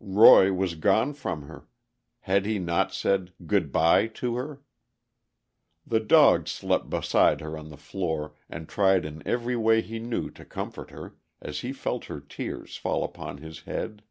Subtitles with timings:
[0.00, 4.62] Roy was gone from her—had he not said "Good by" to her?
[5.84, 10.30] The dog slept beside her on the floor, and tried in every way he knew
[10.30, 14.04] to comfort her, as he felt her tears fall upon his head.